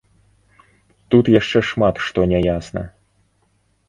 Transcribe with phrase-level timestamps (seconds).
[1.15, 2.83] Тут яшчэ шмат што не ясна.